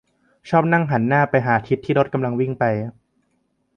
[0.49, 2.63] -ชอบนั่งหันหน้าไปหาทิศที่รถกำลังวิ่งไป